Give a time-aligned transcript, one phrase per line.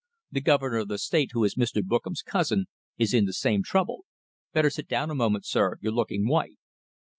[0.31, 1.83] "The Governor of the State, who is Mr.
[1.83, 2.65] Bookam's cousin,
[2.97, 4.05] is in the same trouble....
[4.51, 5.77] Better sit down a moment, sir.
[5.79, 6.57] You're looking white."